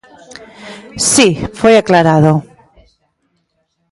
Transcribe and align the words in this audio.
Si, 1.11 1.27
foi 1.59 1.73
aclarado. 1.77 2.33